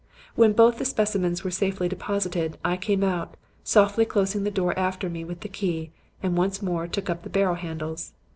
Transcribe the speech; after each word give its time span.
When 0.33 0.53
both 0.53 0.79
the 0.79 0.85
specimens 0.85 1.43
were 1.43 1.51
safely 1.51 1.87
deposited, 1.87 2.57
I 2.65 2.75
came 2.75 3.03
out, 3.03 3.37
softly 3.63 4.03
closing 4.03 4.43
the 4.45 4.49
door 4.49 4.73
after 4.75 5.11
me 5.11 5.23
with 5.23 5.41
the 5.41 5.47
key, 5.47 5.91
and 6.23 6.35
once 6.35 6.59
more 6.59 6.87
took 6.87 7.07
up 7.07 7.21
the 7.21 7.29
barrow 7.29 7.53
handles. 7.53 8.11